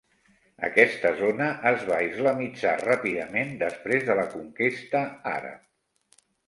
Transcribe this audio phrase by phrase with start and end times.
[0.67, 6.25] Aquesta zona es va islamitzar ràpidament després de la conquesta àrab.